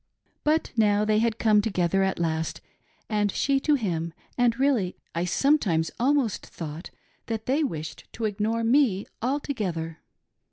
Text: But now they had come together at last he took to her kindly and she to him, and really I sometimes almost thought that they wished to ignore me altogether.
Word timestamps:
But 0.43 0.71
now 0.75 1.05
they 1.05 1.19
had 1.19 1.37
come 1.37 1.61
together 1.61 2.01
at 2.01 2.17
last 2.17 2.57
he 2.57 2.63
took 2.63 2.65
to 2.65 2.87
her 2.87 2.89
kindly 2.89 3.21
and 3.21 3.31
she 3.31 3.59
to 3.59 3.75
him, 3.75 4.13
and 4.35 4.59
really 4.59 4.95
I 5.13 5.25
sometimes 5.25 5.91
almost 5.99 6.43
thought 6.43 6.89
that 7.27 7.45
they 7.45 7.63
wished 7.63 8.07
to 8.13 8.25
ignore 8.25 8.63
me 8.63 9.05
altogether. 9.21 9.99